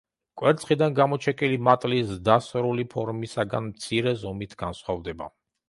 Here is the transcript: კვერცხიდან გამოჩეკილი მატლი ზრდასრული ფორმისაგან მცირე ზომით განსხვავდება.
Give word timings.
კვერცხიდან 0.41 0.95
გამოჩეკილი 0.99 1.59
მატლი 1.67 1.99
ზრდასრული 2.13 2.87
ფორმისაგან 2.95 3.71
მცირე 3.71 4.17
ზომით 4.25 4.59
განსხვავდება. 4.67 5.33